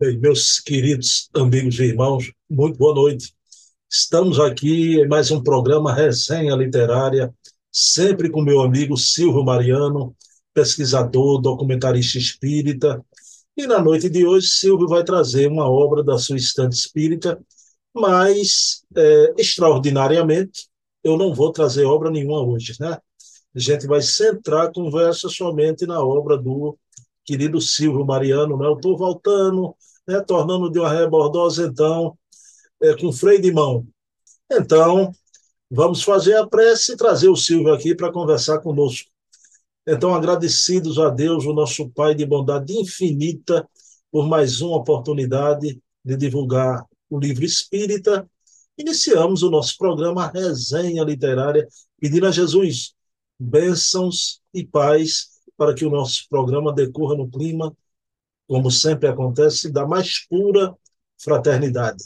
Meus 0.00 0.58
queridos 0.58 1.28
amigos 1.34 1.78
e 1.78 1.82
irmãos, 1.82 2.32
muito 2.48 2.78
boa 2.78 2.94
noite. 2.94 3.34
Estamos 3.86 4.40
aqui 4.40 4.98
em 4.98 5.06
mais 5.06 5.30
um 5.30 5.42
programa 5.42 5.92
Resenha 5.92 6.56
Literária, 6.56 7.30
sempre 7.70 8.30
com 8.30 8.40
meu 8.40 8.62
amigo 8.62 8.96
Silvio 8.96 9.44
Mariano, 9.44 10.16
pesquisador, 10.54 11.42
documentarista 11.42 12.16
espírita. 12.16 13.04
E 13.54 13.66
na 13.66 13.78
noite 13.78 14.08
de 14.08 14.24
hoje, 14.24 14.46
Silvio 14.46 14.88
vai 14.88 15.04
trazer 15.04 15.48
uma 15.48 15.68
obra 15.68 16.02
da 16.02 16.16
sua 16.16 16.38
estante 16.38 16.76
espírita, 16.76 17.38
mas 17.92 18.82
é, 18.96 19.34
extraordinariamente, 19.36 20.66
eu 21.04 21.18
não 21.18 21.34
vou 21.34 21.52
trazer 21.52 21.84
obra 21.84 22.10
nenhuma 22.10 22.40
hoje, 22.42 22.74
né? 22.80 22.96
A 23.54 23.58
gente 23.58 23.86
vai 23.86 24.00
centrar 24.00 24.68
a 24.68 24.72
conversa 24.72 25.28
somente 25.28 25.84
na 25.84 26.02
obra 26.02 26.38
do 26.38 26.78
querido 27.22 27.60
Silvio 27.60 28.06
Mariano, 28.06 28.56
né? 28.56 28.64
Eu 28.66 28.76
estou 28.76 28.96
voltando 28.96 29.76
né, 30.10 30.20
tornando 30.20 30.68
de 30.70 30.78
uma 30.80 30.92
rebordosa, 30.92 31.66
então, 31.66 32.18
é, 32.82 32.96
com 32.96 33.12
freio 33.12 33.40
de 33.40 33.52
mão. 33.52 33.86
Então, 34.50 35.12
vamos 35.70 36.02
fazer 36.02 36.34
a 36.36 36.46
prece 36.46 36.92
e 36.92 36.96
trazer 36.96 37.28
o 37.28 37.36
Silvio 37.36 37.72
aqui 37.72 37.94
para 37.94 38.12
conversar 38.12 38.58
conosco. 38.58 39.08
Então, 39.86 40.14
agradecidos 40.14 40.98
a 40.98 41.08
Deus, 41.08 41.44
o 41.46 41.52
nosso 41.52 41.88
Pai 41.90 42.14
de 42.14 42.26
bondade 42.26 42.72
infinita, 42.72 43.68
por 44.10 44.26
mais 44.26 44.60
uma 44.60 44.76
oportunidade 44.76 45.80
de 46.04 46.16
divulgar 46.16 46.84
o 47.08 47.18
livro 47.18 47.44
espírita, 47.44 48.28
iniciamos 48.76 49.42
o 49.42 49.50
nosso 49.50 49.76
programa 49.78 50.26
Resenha 50.26 51.04
Literária, 51.04 51.68
pedindo 52.00 52.26
a 52.26 52.32
Jesus 52.32 52.94
bênçãos 53.38 54.40
e 54.52 54.66
paz 54.66 55.28
para 55.56 55.74
que 55.74 55.84
o 55.84 55.90
nosso 55.90 56.26
programa 56.28 56.72
decorra 56.72 57.14
no 57.14 57.30
clima 57.30 57.74
como 58.50 58.68
sempre 58.68 59.08
acontece, 59.08 59.70
da 59.70 59.86
mais 59.86 60.26
pura 60.26 60.76
fraternidade. 61.16 62.02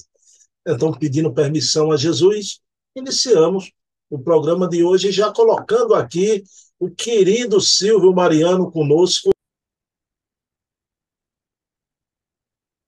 Então, 0.68 0.92
pedindo 0.92 1.32
permissão 1.32 1.90
a 1.90 1.96
Jesus, 1.96 2.60
iniciamos 2.94 3.72
o 4.10 4.18
programa 4.18 4.68
de 4.68 4.84
hoje, 4.84 5.10
já 5.10 5.32
colocando 5.32 5.94
aqui 5.94 6.44
o 6.78 6.90
querido 6.90 7.62
Silvio 7.62 8.12
Mariano 8.12 8.70
conosco. 8.70 9.30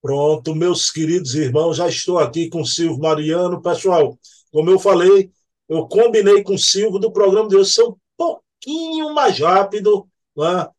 Pronto, 0.03 0.55
meus 0.55 0.91
queridos 0.91 1.35
irmãos, 1.35 1.79
já 1.79 1.89
estou 1.89 2.19
aqui 2.19 2.51
com 2.51 2.61
o 2.61 2.67
Silvio 2.67 2.99
Mariano. 2.99 3.63
Pessoal, 3.63 4.19
como 4.53 4.69
eu 4.69 4.79
falei, 4.79 5.33
eu 5.67 5.89
combinei 5.89 6.43
com 6.43 6.57
o 6.57 6.59
Silvio 6.59 6.99
do 6.99 7.11
programa 7.11 7.49
de 7.49 7.57
hoje 7.57 7.73
ser 7.73 7.85
um 7.85 7.97
pouquinho 8.19 9.15
mais 9.15 9.39
rápido. 9.39 10.07
Né? 10.37 10.47
A 10.47 10.73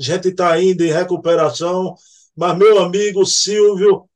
gente 0.00 0.30
está 0.30 0.50
ainda 0.50 0.84
em 0.84 0.90
recuperação 0.90 1.94
mas, 2.36 2.58
meu 2.58 2.78
amigo 2.78 3.24
Silvio, 3.24 4.08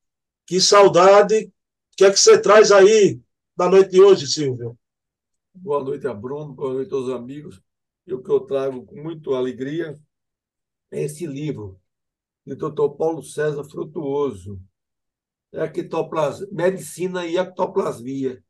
que 0.46 0.60
saudade. 0.60 1.44
O 1.46 1.52
que 1.96 2.04
é 2.04 2.10
que 2.10 2.18
você 2.18 2.40
traz 2.40 2.70
aí 2.72 3.20
na 3.56 3.68
noite 3.68 3.90
de 3.90 4.00
hoje, 4.00 4.26
Silvio? 4.26 4.78
Boa 5.54 5.82
noite 5.82 6.06
a 6.06 6.14
Bruno, 6.14 6.52
boa 6.52 6.74
noite 6.74 6.92
aos 6.94 7.08
amigos. 7.10 7.60
E 8.06 8.14
o 8.14 8.22
que 8.22 8.30
eu 8.30 8.40
trago 8.40 8.86
com 8.86 8.96
muita 8.96 9.30
alegria 9.30 9.98
é 10.90 11.02
esse 11.02 11.26
livro, 11.26 11.78
do 12.46 12.56
Dr. 12.56 12.96
Paulo 12.96 13.22
César 13.22 13.64
Frutuoso, 13.64 14.60
Ectoplas... 15.52 16.48
Medicina 16.50 17.26
e 17.26 17.36
Ectoplasmia. 17.36 18.42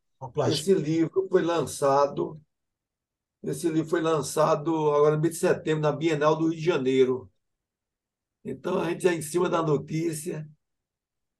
Esse 0.50 0.74
livro 0.74 1.26
foi 1.28 1.42
lançado, 1.42 2.40
esse 3.42 3.68
livro 3.68 3.88
foi 3.88 4.00
lançado 4.00 4.92
agora 4.92 5.16
no 5.16 5.22
mês 5.22 5.34
de 5.34 5.40
setembro, 5.40 5.82
na 5.82 5.92
Bienal 5.92 6.36
do 6.36 6.48
Rio 6.48 6.56
de 6.56 6.64
Janeiro. 6.64 7.30
Então, 8.50 8.80
a 8.80 8.90
gente 8.90 9.06
é 9.06 9.14
em 9.14 9.20
cima 9.20 9.48
da 9.48 9.62
notícia. 9.62 10.48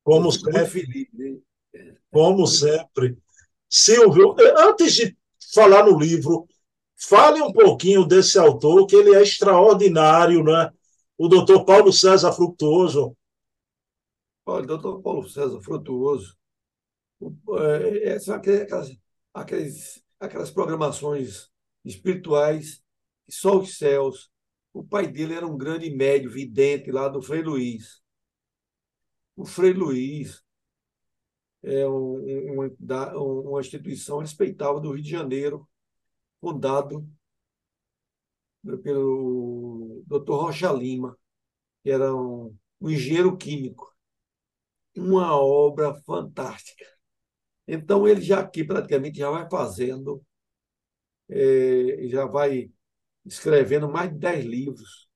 Como 0.04 0.30
sempre. 0.30 0.66
Feliz, 0.66 1.08
né? 1.14 1.38
Como 2.10 2.46
sempre. 2.46 3.18
Silvio, 3.68 4.36
antes 4.58 4.94
de 4.94 5.16
falar 5.54 5.84
no 5.84 5.98
livro, 5.98 6.46
fale 6.96 7.40
um 7.40 7.52
pouquinho 7.52 8.04
desse 8.04 8.38
autor, 8.38 8.86
que 8.86 8.96
ele 8.96 9.14
é 9.14 9.22
extraordinário, 9.22 10.42
né? 10.42 10.70
O 11.16 11.28
doutor 11.28 11.64
Paulo 11.64 11.92
César 11.92 12.32
Frutuoso. 12.32 13.16
Olha, 14.46 14.66
doutor 14.66 15.00
Paulo 15.02 15.28
César 15.28 15.60
Frutuoso, 15.60 16.36
é, 17.58 18.08
é, 18.10 18.18
são 18.18 18.34
aquelas, 18.34 18.96
aquelas, 19.34 20.02
aquelas 20.20 20.50
programações 20.50 21.50
espirituais 21.84 22.82
que 23.26 23.32
só 23.32 23.58
os 23.58 23.76
céus 23.76 24.30
o 24.72 24.84
pai 24.84 25.06
dele 25.08 25.34
era 25.34 25.46
um 25.46 25.56
grande 25.56 25.90
médio, 25.90 26.30
vidente 26.30 26.90
lá 26.90 27.08
do 27.08 27.22
Frei 27.22 27.42
Luiz. 27.42 28.02
O 29.36 29.44
Frei 29.44 29.72
Luiz 29.72 30.42
é 31.62 31.86
um, 31.88 32.64
um, 32.64 33.40
uma 33.50 33.60
instituição 33.60 34.18
respeitável 34.18 34.80
do 34.80 34.92
Rio 34.92 35.02
de 35.02 35.10
Janeiro, 35.10 35.68
fundado 36.40 37.08
pelo 38.82 40.02
Dr. 40.06 40.32
Rocha 40.34 40.72
Lima, 40.72 41.16
que 41.82 41.90
era 41.90 42.14
um, 42.14 42.56
um 42.80 42.90
engenheiro 42.90 43.36
químico. 43.36 43.94
Uma 44.96 45.36
obra 45.40 45.94
fantástica. 46.02 46.84
Então, 47.66 48.08
ele 48.08 48.20
já 48.22 48.40
aqui 48.40 48.64
praticamente 48.64 49.18
já 49.18 49.30
vai 49.30 49.48
fazendo, 49.48 50.24
é, 51.28 52.08
já 52.08 52.26
vai 52.26 52.70
escrevendo 53.24 53.88
mais 53.88 54.10
de 54.10 54.18
dez 54.18 54.44
livros. 54.44 55.08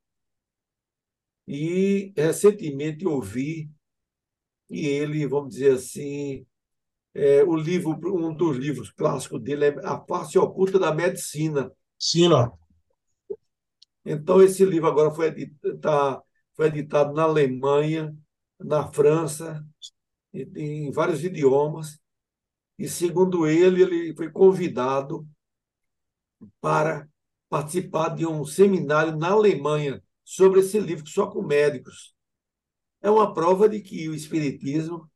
E 1.47 2.13
recentemente 2.17 3.07
ouvi 3.07 3.71
que 4.69 4.87
ele, 4.87 5.27
vamos 5.27 5.55
dizer 5.55 5.73
assim, 5.75 6.47
é, 7.15 7.43
o 7.45 7.57
livro, 7.57 7.99
um 8.15 8.35
dos 8.35 8.57
livros 8.57 8.91
clássicos 8.91 9.43
dele 9.43 9.67
é 9.67 9.87
A 9.87 10.01
Face 10.07 10.39
Oculta 10.39 10.79
da 10.79 10.95
Medicina. 10.95 11.71
Sim, 11.99 12.29
não. 12.29 12.59
Então, 14.05 14.43
esse 14.43 14.65
livro 14.65 14.89
agora 14.89 15.11
foi, 15.11 15.27
editado, 15.29 15.79
tá, 15.79 16.23
foi 16.55 16.67
editado 16.67 17.13
na 17.13 17.23
Alemanha, 17.25 18.17
na 18.59 18.91
França, 18.93 19.65
em 20.33 20.91
vários 20.91 21.23
idiomas. 21.23 22.01
E, 22.79 22.89
segundo 22.89 23.47
ele, 23.47 23.83
ele 23.83 24.17
foi 24.17 24.31
convidado 24.31 25.27
para 26.61 27.09
participar 27.53 28.09
de 28.09 28.27
um 28.27 28.47
seminário 28.47 29.15
na 29.15 29.29
Alemanha 29.29 30.03
sobre 30.25 30.61
esse 30.61 30.81
livro, 30.81 31.07
só 31.07 31.27
com 31.27 31.43
médicos. 31.43 32.15
É 33.03 33.11
uma 33.11 33.35
prova 33.35 33.69
de 33.69 33.83
que 33.83 34.09
o 34.09 34.15
Espiritismo, 34.15 35.07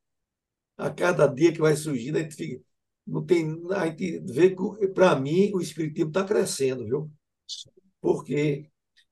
a 0.76 0.90
cada 0.90 1.26
dia 1.26 1.50
que 1.50 1.62
vai 1.62 1.74
surgindo, 1.74 2.18
a 2.18 2.20
gente 2.20 2.34
fica, 2.34 2.62
não 3.06 3.24
tem, 3.24 3.58
a 3.70 3.86
gente 3.86 4.18
vê 4.30 4.54
que, 4.54 4.88
para 4.88 5.18
mim, 5.18 5.50
o 5.54 5.62
Espiritismo 5.62 6.10
está 6.10 6.24
crescendo, 6.24 6.84
viu? 6.84 7.10
Porque 8.02 8.68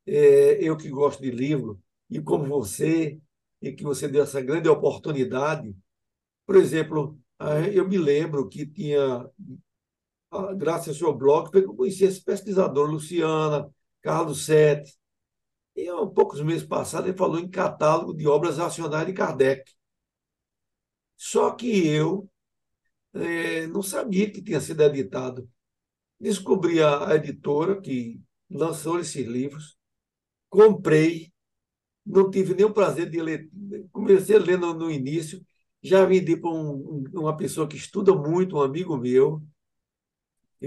é, 0.06 0.62
eu 0.62 0.76
que 0.76 0.90
gosto 0.90 1.22
de 1.22 1.30
livro, 1.30 1.80
e 2.10 2.20
como 2.20 2.46
você, 2.46 3.18
e 3.62 3.72
que 3.72 3.84
você 3.84 4.06
deu 4.06 4.22
essa 4.22 4.42
grande 4.42 4.68
oportunidade, 4.68 5.74
por 6.44 6.56
exemplo, 6.56 7.18
eu 7.72 7.88
me 7.88 7.96
lembro 7.96 8.46
que 8.50 8.66
tinha 8.66 9.26
graças 10.56 10.88
ao 10.88 10.94
seu 10.94 11.14
blog, 11.14 11.50
foi 11.50 11.64
eu 11.64 11.74
conheci 11.74 12.04
esse 12.04 12.22
pesquisador, 12.22 12.90
Luciana, 12.90 13.68
Carlos 14.02 14.44
Sete. 14.44 14.94
E 15.76 15.88
há 15.88 16.06
poucos 16.06 16.40
meses 16.42 16.66
passados 16.66 17.08
ele 17.08 17.18
falou 17.18 17.38
em 17.38 17.48
catálogo 17.50 18.14
de 18.14 18.26
obras 18.28 18.58
racionais 18.58 19.06
de 19.06 19.12
Kardec. 19.12 19.64
Só 21.16 21.50
que 21.52 21.86
eu 21.86 22.28
é, 23.14 23.66
não 23.68 23.82
sabia 23.82 24.30
que 24.30 24.42
tinha 24.42 24.60
sido 24.60 24.82
editado. 24.82 25.48
Descobri 26.20 26.80
a, 26.82 27.08
a 27.10 27.16
editora 27.16 27.80
que 27.80 28.20
lançou 28.50 28.98
esses 29.00 29.26
livros, 29.26 29.76
comprei, 30.48 31.32
não 32.06 32.30
tive 32.30 32.62
o 32.64 32.72
prazer 32.72 33.10
de 33.10 33.20
ler. 33.20 33.50
Comecei 33.92 34.36
a 34.36 34.40
ler 34.40 34.58
no, 34.58 34.74
no 34.74 34.90
início, 34.90 35.44
já 35.82 36.04
vendi 36.04 36.36
para 36.36 36.50
um, 36.50 37.04
uma 37.14 37.36
pessoa 37.36 37.68
que 37.68 37.76
estuda 37.76 38.14
muito, 38.14 38.56
um 38.56 38.62
amigo 38.62 38.96
meu, 38.96 39.42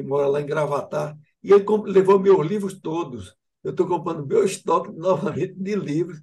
que 0.01 0.07
mora 0.07 0.27
lá 0.27 0.41
em 0.41 0.45
Gravatar, 0.45 1.17
e 1.43 1.51
ele 1.51 1.65
levou 1.85 2.19
meus 2.19 2.45
livros 2.45 2.79
todos. 2.79 3.35
Eu 3.63 3.71
estou 3.71 3.87
comprando 3.87 4.25
meu 4.25 4.43
estoque 4.43 4.91
novamente 4.91 5.55
de 5.55 5.75
livros, 5.75 6.21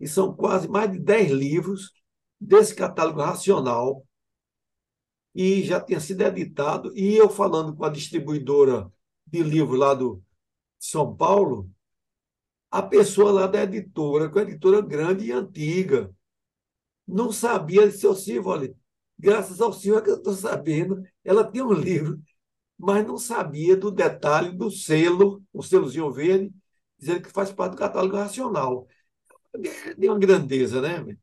e 0.00 0.08
são 0.08 0.34
quase 0.34 0.68
mais 0.68 0.90
de 0.90 0.98
10 0.98 1.30
livros 1.30 1.92
desse 2.40 2.74
catálogo 2.74 3.20
racional, 3.20 4.06
e 5.34 5.62
já 5.62 5.80
tinha 5.80 6.00
sido 6.00 6.22
editado, 6.22 6.96
e 6.96 7.16
eu 7.16 7.28
falando 7.28 7.74
com 7.74 7.84
a 7.84 7.90
distribuidora 7.90 8.90
de 9.26 9.42
livros 9.42 9.78
lá 9.78 9.94
do 9.94 10.22
São 10.78 11.14
Paulo, 11.14 11.70
a 12.70 12.82
pessoa 12.82 13.30
lá 13.30 13.46
da 13.46 13.62
editora, 13.62 14.30
que 14.30 14.38
é 14.38 14.42
uma 14.42 14.50
editora 14.50 14.80
grande 14.80 15.26
e 15.26 15.32
antiga, 15.32 16.10
não 17.06 17.30
sabia 17.30 17.86
de 17.86 17.96
seu 17.96 18.14
Silvio, 18.14 18.50
olha, 18.50 18.74
graças 19.18 19.60
ao 19.60 19.72
senhor 19.72 20.02
que 20.02 20.10
eu 20.10 20.16
estou 20.16 20.34
sabendo, 20.34 21.02
ela 21.22 21.44
tem 21.44 21.62
um 21.62 21.72
livro 21.72 22.20
mas 22.78 23.06
não 23.06 23.18
sabia 23.18 23.76
do 23.76 23.90
detalhe 23.90 24.50
do 24.50 24.70
selo, 24.70 25.42
o 25.52 25.62
selozinho 25.62 26.10
verde, 26.10 26.52
dizendo 26.98 27.22
que 27.22 27.30
faz 27.30 27.52
parte 27.52 27.72
do 27.72 27.78
catálogo 27.78 28.16
racional. 28.16 28.86
De 29.96 30.08
uma 30.08 30.18
grandeza, 30.18 30.80
né? 30.80 31.16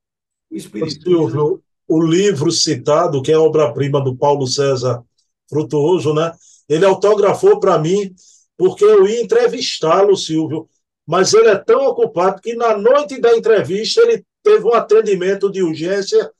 o 0.52 0.56
espiritismo. 0.56 1.62
O 1.88 2.02
livro 2.02 2.52
citado, 2.52 3.22
que 3.22 3.32
é 3.32 3.38
obra-prima 3.38 4.02
do 4.02 4.16
Paulo 4.16 4.48
César 4.48 5.04
Frutuoso, 5.50 6.14
né? 6.14 6.32
Ele 6.70 6.86
autografou 6.86 7.60
para 7.60 7.78
mim, 7.78 8.14
porque 8.58 8.86
eu 8.86 9.06
ia 9.06 9.22
entrevistá-lo, 9.22 10.16
Silvio, 10.16 10.70
mas 11.06 11.34
ele 11.34 11.50
é 11.50 11.58
tão 11.58 11.86
ocupado 11.88 12.42
que 12.42 12.56
na 12.56 12.78
noite 12.78 13.20
da 13.20 13.36
entrevista 13.36 14.02
ele 14.02 14.24
teve 14.42 14.64
um 14.64 14.74
atendimento 14.74 15.52
de 15.52 15.62
urgência, 15.62 16.32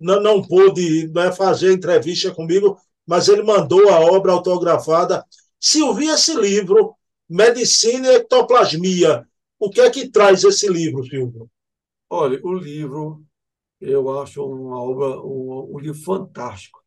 não, 0.00 0.20
não 0.20 0.40
pôde 0.40 1.08
né, 1.08 1.30
fazer 1.32 1.72
entrevista 1.72 2.30
comigo, 2.30 2.78
mas 3.06 3.28
ele 3.28 3.42
mandou 3.42 3.88
a 3.88 4.00
obra 4.00 4.32
autografada. 4.32 5.24
Silvio, 5.60 6.10
esse 6.12 6.34
livro, 6.34 6.96
Medicina 7.28 8.08
e 8.08 8.16
Ectoplasmia, 8.16 9.26
o 9.58 9.70
que 9.70 9.80
é 9.80 9.90
que 9.90 10.10
traz 10.10 10.44
esse 10.44 10.68
livro, 10.68 11.04
Silvio? 11.04 11.50
Olha, 12.08 12.38
o 12.42 12.52
livro, 12.52 13.24
eu 13.80 14.20
acho 14.20 14.44
uma 14.44 14.80
obra, 14.80 15.20
um, 15.20 15.74
um 15.74 15.78
livro 15.78 16.00
fantástico. 16.00 16.82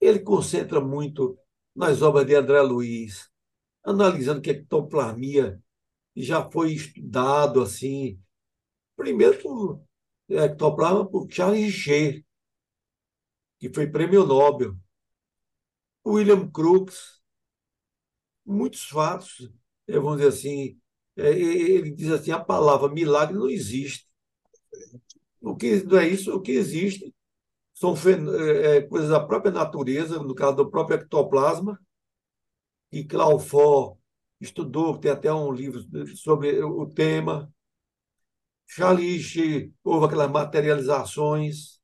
Ele 0.00 0.20
concentra 0.20 0.80
muito 0.80 1.38
nas 1.74 2.02
obras 2.02 2.26
de 2.26 2.34
André 2.34 2.60
Luiz, 2.60 3.28
analisando 3.84 4.40
que 4.40 4.50
a 4.50 4.52
ectoplasmia 4.52 5.60
já 6.16 6.48
foi 6.50 6.72
estudado 6.72 7.62
assim, 7.62 8.20
primeiro 8.96 9.80
ectoplasma 10.28 11.08
por 11.08 11.28
Charles 11.30 11.64
Richer, 11.64 12.24
que 13.58 13.72
foi 13.72 13.86
prêmio 13.86 14.26
Nobel. 14.26 14.76
William 16.08 16.50
Crookes, 16.50 17.20
muitos 18.44 18.84
fatos, 18.88 19.50
eh, 19.86 19.98
vamos 19.98 20.18
dizer 20.18 20.28
assim, 20.28 20.80
eh, 21.16 21.30
ele 21.30 21.90
diz 21.92 22.10
assim, 22.10 22.30
a 22.30 22.40
palavra 22.40 22.88
milagre 22.92 23.36
não 23.36 23.48
existe. 23.48 24.08
O 25.40 25.56
que 25.56 25.82
não 25.84 25.98
é 25.98 26.08
isso, 26.08 26.34
o 26.34 26.40
que 26.40 26.52
existe 26.52 27.14
são 27.74 27.94
é, 27.94 28.82
coisas 28.82 29.10
da 29.10 29.20
própria 29.24 29.52
natureza, 29.52 30.18
no 30.18 30.34
caso 30.34 30.56
do 30.56 30.70
próprio 30.70 30.96
ectoplasma, 30.96 31.78
e 32.90 33.04
Claufort 33.04 33.98
estudou, 34.40 34.98
tem 34.98 35.10
até 35.10 35.32
um 35.32 35.52
livro 35.52 35.80
sobre 36.16 36.62
o 36.62 36.86
tema. 36.86 37.52
Charlie 38.66 39.72
houve 39.84 40.06
aquelas 40.06 40.30
materializações. 40.30 41.80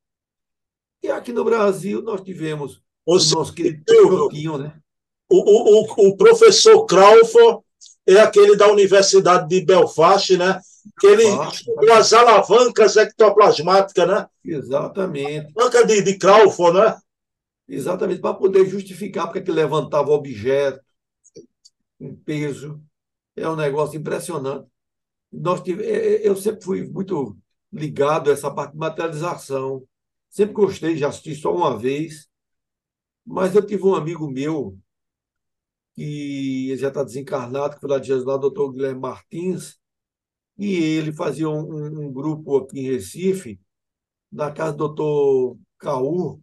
E 1.02 1.10
aqui 1.10 1.32
no 1.32 1.44
Brasil 1.44 2.02
nós 2.02 2.22
tivemos 2.22 2.82
o, 3.06 3.16
o 3.16 3.30
nosso 3.30 3.52
querido 3.52 4.58
né? 4.58 4.74
O, 5.28 5.36
o, 5.38 6.08
o, 6.08 6.16
professor 6.16 6.84
Crawford 6.86 7.64
é 8.06 8.20
aquele 8.20 8.56
da 8.56 8.70
Universidade 8.70 9.48
de 9.48 9.64
Belfast, 9.64 10.36
né? 10.36 10.60
Que 11.00 11.06
ele 11.06 11.24
com 11.24 11.92
as 11.92 12.12
alavancas 12.12 12.96
ectoplasmáticas, 12.96 14.06
né? 14.06 14.26
Exatamente. 14.44 15.52
Alavanca 15.56 15.86
de, 15.86 16.02
de 16.02 16.18
Crawford, 16.18 16.78
né? 16.78 16.96
Exatamente, 17.66 18.20
para 18.20 18.34
poder 18.34 18.66
justificar 18.66 19.26
porque 19.26 19.40
que 19.40 19.50
levantava 19.50 20.10
objeto, 20.10 20.80
um 21.98 22.14
peso. 22.14 22.80
É 23.36 23.48
um 23.48 23.56
negócio 23.56 23.98
impressionante. 23.98 24.68
Nós 25.32 25.62
tive, 25.62 25.84
é, 25.84 26.16
é, 26.16 26.28
eu 26.28 26.36
sempre 26.36 26.62
fui 26.64 26.88
muito 26.88 27.36
ligado 27.72 28.30
a 28.30 28.32
essa 28.32 28.50
parte 28.50 28.72
de 28.72 28.78
materialização. 28.78 29.82
Sempre 30.28 30.54
gostei, 30.54 30.96
já 30.96 31.08
assisti 31.08 31.34
só 31.34 31.54
uma 31.54 31.76
vez. 31.76 32.28
Mas 33.24 33.54
eu 33.54 33.64
tive 33.64 33.84
um 33.84 33.94
amigo 33.94 34.30
meu, 34.30 34.78
que 35.94 36.76
já 36.76 36.88
está 36.88 37.02
desencarnado, 37.02 37.74
que 37.74 37.80
foi 37.80 37.90
lá 37.90 37.98
de 37.98 38.08
Jesus, 38.08 38.26
lá, 38.26 38.34
o 38.34 38.38
doutor 38.38 38.72
Guilherme 38.72 39.00
Martins, 39.00 39.78
e 40.58 40.74
ele 40.74 41.12
fazia 41.12 41.48
um, 41.48 42.06
um, 42.06 42.12
grupo 42.12 42.58
aqui 42.58 42.80
em 42.80 42.90
Recife, 42.90 43.60
na 44.30 44.52
casa 44.52 44.72
do 44.72 44.88
doutor 44.88 45.58
Caú, 45.78 46.42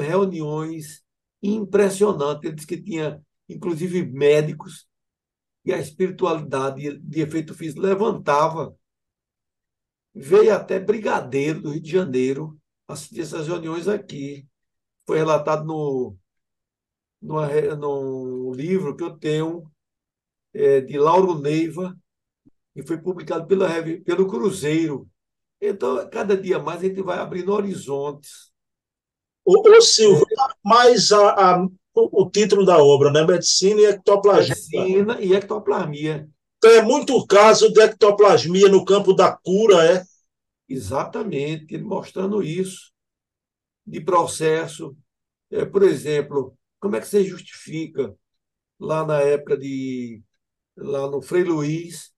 reuniões 0.00 1.02
impressionantes. 1.42 2.44
Ele 2.44 2.54
disse 2.54 2.66
que 2.66 2.80
tinha 2.80 3.22
inclusive 3.48 4.04
médicos, 4.04 4.86
e 5.64 5.72
a 5.72 5.78
espiritualidade 5.78 6.98
de 6.98 7.20
efeito 7.20 7.54
físico 7.54 7.80
levantava. 7.80 8.76
Veio 10.14 10.54
até 10.54 10.78
brigadeiro 10.78 11.60
do 11.60 11.70
Rio 11.70 11.80
de 11.80 11.90
Janeiro 11.90 12.60
assistir 12.86 13.20
essas 13.20 13.48
reuniões 13.48 13.88
aqui. 13.88 14.46
Foi 15.06 15.18
relatado 15.18 15.64
no, 15.64 16.16
no, 17.22 17.76
no 17.76 18.52
livro 18.52 18.96
que 18.96 19.04
eu 19.04 19.16
tenho, 19.16 19.70
é, 20.52 20.80
de 20.80 20.98
Lauro 20.98 21.38
Neiva, 21.38 21.96
e 22.74 22.82
foi 22.82 22.98
publicado 22.98 23.46
pela, 23.46 23.68
pelo 24.04 24.28
Cruzeiro. 24.28 25.08
Então, 25.60 26.08
cada 26.10 26.36
dia 26.36 26.58
mais 26.58 26.80
a 26.80 26.84
gente 26.84 27.00
vai 27.02 27.18
abrindo 27.18 27.52
horizontes. 27.52 28.50
Ô, 29.44 29.60
ô 29.60 29.80
Silvio, 29.80 30.24
é, 30.24 30.52
mas 30.62 31.12
a, 31.12 31.30
a, 31.30 31.64
o, 31.94 32.22
o, 32.22 32.30
título 32.30 32.64
da 32.64 32.78
obra, 32.78 33.10
né? 33.10 33.24
Medicina 33.24 33.80
e 33.80 33.84
ectoplasmia. 33.86 34.56
Medicina 34.82 35.20
e 35.20 35.32
ectoplasmia. 35.32 36.28
Então, 36.58 36.70
é 36.70 36.82
muito 36.82 37.26
caso 37.26 37.72
de 37.72 37.80
ectoplasmia 37.80 38.68
no 38.68 38.84
campo 38.84 39.14
da 39.14 39.34
cura, 39.36 39.84
é? 39.84 40.02
Exatamente, 40.68 41.74
ele 41.74 41.84
mostrando 41.84 42.42
isso, 42.42 42.92
de 43.86 44.00
processo. 44.00 44.96
É, 45.50 45.64
por 45.64 45.82
exemplo, 45.82 46.58
como 46.80 46.96
é 46.96 47.00
que 47.00 47.06
você 47.06 47.24
justifica, 47.24 48.14
lá 48.78 49.04
na 49.06 49.20
época 49.20 49.56
de. 49.56 50.22
lá 50.76 51.10
no 51.10 51.22
Frei 51.22 51.44
Luiz, 51.44 52.12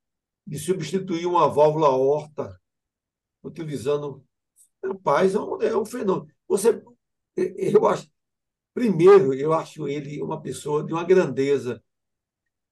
de 0.46 0.58
substituir 0.58 1.26
uma 1.26 1.48
válvula 1.48 1.90
horta, 1.90 2.58
utilizando. 3.42 4.24
Rapaz, 4.84 5.34
é 5.34 5.40
um, 5.40 5.62
é 5.62 5.76
um 5.76 5.84
fenômeno. 5.84 6.28
Você, 6.48 6.82
eu 7.36 7.86
acho, 7.86 8.08
Primeiro, 8.78 9.34
eu 9.34 9.52
acho 9.52 9.88
ele 9.88 10.22
uma 10.22 10.40
pessoa 10.40 10.84
de 10.84 10.92
uma 10.92 11.02
grandeza, 11.02 11.82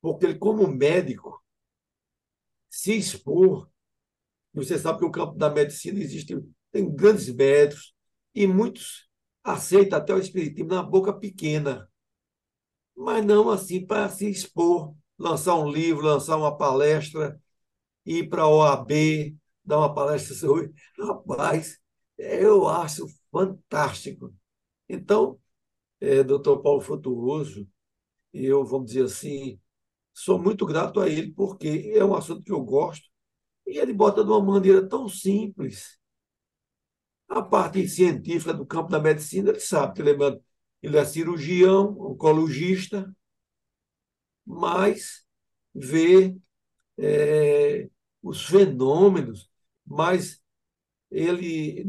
porque 0.01 0.25
ele, 0.27 0.39
como 0.39 0.69
médico, 0.69 1.45
se 2.71 2.97
expor. 2.97 3.69
Você 4.55 4.79
sabe 4.79 5.01
que 5.01 5.05
o 5.05 5.11
campo 5.11 5.37
da 5.37 5.51
medicina 5.51 5.99
existe, 5.99 6.41
tem 6.71 6.95
grandes 6.95 7.29
médicos, 7.35 7.93
e 8.37 8.47
muitos 8.47 9.09
aceitam 9.45 9.99
até 9.99 10.15
o 10.15 10.19
espiritismo 10.21 10.71
na 10.71 10.83
boca 10.83 11.13
pequena, 11.13 11.91
mas 12.97 13.25
não 13.25 13.51
assim 13.51 13.85
para 13.87 14.09
se 14.09 14.29
expor, 14.29 14.95
lançar 15.19 15.55
um 15.57 15.69
livro, 15.71 16.05
lançar 16.05 16.37
uma 16.37 16.57
palestra, 16.57 17.41
ir 18.07 18.29
para 18.29 18.43
a 18.45 18.49
OAB, 18.49 19.37
dar 19.65 19.79
uma 19.79 19.95
palestra 19.95 20.35
sobre. 20.37 20.73
Rapaz, 20.99 21.79
eu 22.19 22.69
acho 22.69 23.07
fantástico. 23.33 24.35
Então, 24.89 25.41
é, 26.01 26.25
doutor 26.25 26.63
Paulo 26.63 26.81
Frutuoso, 26.81 27.69
e 28.35 28.47
eu, 28.47 28.65
vamos 28.65 28.89
dizer 28.89 29.05
assim, 29.05 29.61
sou 30.15 30.39
muito 30.39 30.67
grato 30.67 31.01
a 31.01 31.09
ele, 31.09 31.33
porque 31.33 31.93
é 31.95 32.05
um 32.05 32.15
assunto 32.15 32.43
que 32.45 32.53
eu 32.53 32.63
gosto, 32.63 33.07
e 33.67 33.79
ele 33.79 33.93
bota 33.95 34.25
de 34.25 34.31
uma 34.31 34.43
maneira 34.43 34.89
tão 34.89 35.09
simples. 35.09 35.96
A 37.29 37.43
parte 37.43 37.89
científica 37.89 38.55
do 38.55 38.65
campo 38.65 38.91
da 38.91 39.01
medicina, 39.01 39.51
ele 39.51 39.61
sabe 39.61 39.95
que 39.95 40.03
ele 40.03 40.11
é, 40.25 40.41
ele 40.83 40.97
é 40.97 41.05
cirurgião, 41.05 41.97
oncologista, 41.99 43.13
mas 44.45 45.25
vê 45.75 46.37
é, 46.99 47.89
os 48.23 48.47
fenômenos, 48.47 49.51
mas 49.85 50.41
ele, 51.11 51.85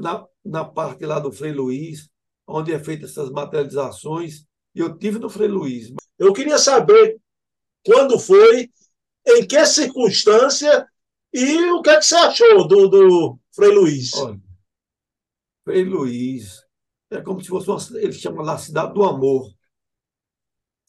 na, 0.00 0.26
na 0.44 0.64
parte 0.64 1.04
lá 1.04 1.18
do 1.18 1.32
Frei 1.32 1.52
Luiz, 1.52 2.10
onde 2.46 2.72
é 2.72 2.78
feita 2.78 3.06
essas 3.06 3.30
materializações. 3.30 4.44
Eu 4.74 4.96
tive 4.96 5.18
no 5.18 5.30
Frei 5.30 5.48
Luiz. 5.48 5.92
Eu 6.18 6.32
queria 6.32 6.58
saber 6.58 7.18
quando 7.84 8.18
foi, 8.18 8.70
em 9.26 9.46
que 9.46 9.64
circunstância 9.66 10.86
e 11.32 11.70
o 11.72 11.82
que, 11.82 11.90
é 11.90 11.96
que 11.96 12.06
você 12.06 12.16
achou 12.16 12.66
do, 12.66 12.88
do 12.88 13.38
Frei 13.54 13.70
Luiz. 13.70 14.14
Olha, 14.14 14.40
Frei 15.64 15.84
Luiz 15.84 16.64
é 17.10 17.20
como 17.20 17.40
se 17.40 17.48
fosse 17.48 17.68
uma, 17.68 18.00
ele 18.00 18.12
chama 18.12 18.42
lá 18.42 18.58
Cidade 18.58 18.94
do 18.94 19.02
Amor. 19.04 19.52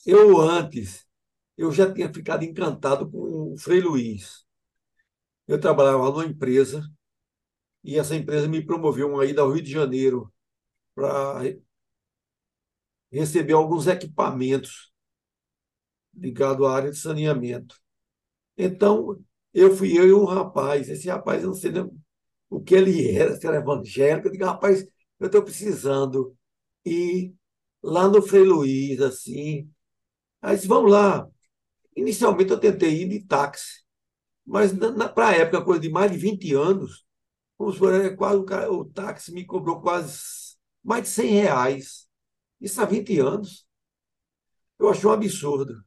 Eu 0.06 0.40
antes, 0.40 1.08
eu 1.58 1.72
já 1.72 1.92
tinha 1.94 2.12
ficado 2.14 2.44
encantado 2.44 3.10
com 3.10 3.54
o 3.54 3.58
Frei 3.58 3.82
Luiz. 3.82 4.46
Eu 5.48 5.60
trabalhava 5.60 6.10
numa 6.10 6.26
empresa 6.26 6.84
e 7.84 7.98
essa 7.98 8.16
empresa 8.16 8.48
me 8.48 8.66
promoveu 8.66 9.10
uma 9.10 9.26
ida 9.26 9.42
ao 9.42 9.52
Rio 9.52 9.64
de 9.64 9.72
Janeiro 9.72 10.32
para 10.96 11.42
receber 13.12 13.54
alguns 13.54 13.88
equipamentos 13.88 14.92
ligados 16.14 16.66
à 16.66 16.72
área 16.72 16.92
de 16.92 16.98
saneamento. 16.98 17.76
Então, 18.58 19.20
eu 19.54 19.76
fui 19.76 19.98
eu 19.98 20.08
e 20.08 20.14
um 20.14 20.26
rapaz. 20.26 20.90
Esse 20.90 21.10
rapaz, 21.10 21.44
eu 21.44 21.50
não 21.50 21.56
sei 21.56 21.72
nem 21.72 21.90
o 22.52 22.62
que 22.62 22.76
ele 22.76 23.12
era, 23.18 23.38
se 23.38 23.48
era 23.48 23.58
evangélico. 23.58 24.28
Eu 24.30 24.34
digo, 24.34 24.46
rapaz, 24.46 24.86
eu 25.20 25.28
estou 25.28 25.44
precisando 25.44 26.38
ir 26.86 27.36
lá 27.84 28.10
no 28.10 28.22
Frei 28.22 28.44
Luiz, 28.44 29.02
assim. 29.02 29.72
Aí 30.42 30.56
disse, 30.56 30.68
vamos 30.68 30.92
lá. 30.92 31.28
Inicialmente 31.96 32.52
eu 32.52 32.60
tentei 32.60 33.04
ir 33.04 33.10
de 33.10 33.26
táxi, 33.26 33.84
mas 34.46 34.74
para 35.16 35.30
a 35.30 35.36
época, 35.38 35.64
coisa 35.64 35.82
de 35.82 35.90
mais 35.90 36.12
de 36.12 36.18
20 36.18 36.54
anos, 36.54 37.06
vamos 37.60 37.78
por 37.80 37.94
é 37.96 38.10
quase 38.16 38.38
o, 38.40 38.46
cara, 38.46 38.72
o 38.72 38.86
táxi 38.86 39.34
me 39.34 39.46
cobrou 39.46 39.82
quase 39.82 40.58
mais 40.84 41.04
de 41.04 41.10
100 41.10 41.32
reais. 41.32 42.08
Isso 42.62 42.82
há 42.82 42.86
20 42.86 43.20
anos. 43.20 43.68
Eu 44.80 44.90
achei 44.90 45.08
um 45.10 45.14
absurdo. 45.14 45.82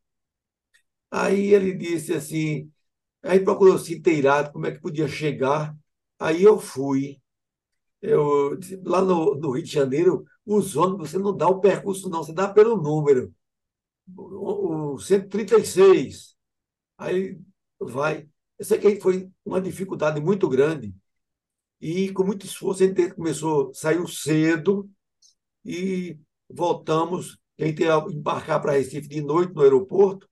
Aí 1.11 1.53
ele 1.55 1.73
disse 1.75 2.13
assim, 2.13 2.71
aí 3.23 3.41
procurou 3.41 3.79
se 3.79 3.95
inteirar 3.95 4.53
como 4.53 4.67
é 4.67 4.73
que 4.73 4.81
podia 4.81 5.09
chegar. 5.09 5.77
Aí 6.25 6.43
eu 6.43 6.59
fui. 6.59 7.21
Eu, 8.01 8.59
lá 8.85 9.03
no, 9.03 9.35
no 9.37 9.51
Rio 9.53 9.65
de 9.65 9.71
Janeiro, 9.71 10.25
os 10.47 10.77
ônibus, 10.77 11.11
você 11.11 11.19
não 11.19 11.37
dá 11.37 11.49
o 11.49 11.61
percurso, 11.61 12.09
não, 12.09 12.25
você 12.25 12.33
dá 12.33 12.49
pelo 12.53 12.77
número. 12.77 13.35
O, 14.17 14.95
o 14.95 14.99
136. 14.99 16.37
Aí 16.99 17.39
vai. 17.81 18.29
Eu 18.59 18.65
sei 18.65 18.79
que 18.79 19.01
foi 19.01 19.31
uma 19.45 19.61
dificuldade 19.61 20.21
muito 20.21 20.49
grande. 20.49 20.95
E 21.81 22.13
com 22.13 22.25
muito 22.25 22.47
esforço 22.47 22.83
a 22.85 22.87
gente 22.87 23.15
começou, 23.15 23.75
saiu 23.75 24.07
cedo 24.09 24.91
e 25.65 26.19
voltamos. 26.49 27.39
A 27.59 27.67
gente 27.67 27.83
ia 27.83 27.97
embarcar 28.11 28.63
para 28.63 28.73
Recife 28.73 29.09
de 29.09 29.23
noite 29.23 29.55
no 29.55 29.63
aeroporto. 29.63 30.29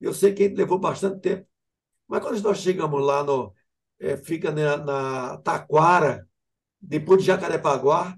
Eu 0.00 0.14
sei 0.14 0.34
que 0.34 0.44
a 0.44 0.48
gente 0.48 0.58
levou 0.58 0.78
bastante 0.78 1.20
tempo. 1.20 1.46
Mas 2.08 2.22
quando 2.22 2.42
nós 2.42 2.58
chegamos 2.58 3.04
lá, 3.04 3.24
no, 3.24 3.54
é, 3.98 4.16
fica 4.16 4.50
na, 4.50 4.76
na 4.76 5.38
Taquara, 5.38 6.28
depois 6.80 7.20
de 7.20 7.26
Jacarepaguá, 7.26 8.16